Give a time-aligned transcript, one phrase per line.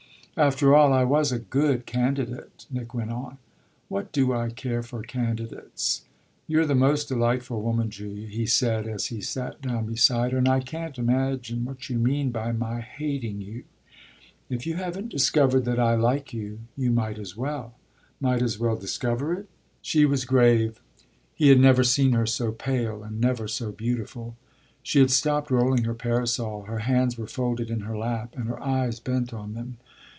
[0.37, 3.37] "After all I was a good candidate," Nick went on.
[3.89, 6.03] "What do I care for candidates?"
[6.47, 10.47] "You're the most delightful woman, Julia," he said as he sat down beside her, "and
[10.47, 13.65] I can't imagine what you mean by my hating you."
[14.49, 17.73] "If you haven't discovered that I like you, you might as well."
[18.21, 19.49] "Might as well discover it?"
[19.81, 20.81] She was grave
[21.35, 24.37] he had never seen her so pale and never so beautiful.
[24.81, 28.59] She had stopped rolling her parasol; her hands were folded in her lap and her
[28.63, 29.77] eyes bent on them.